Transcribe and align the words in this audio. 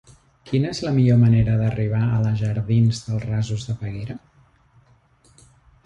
Quina 0.51 0.71
és 0.75 0.79
la 0.85 0.93
millor 0.95 1.19
manera 1.23 1.59
d'arribar 1.59 2.01
a 2.17 2.23
la 2.29 2.33
jardins 2.41 3.05
dels 3.11 3.29
Rasos 3.29 3.71
de 3.71 3.79
Peguera? 3.85 4.21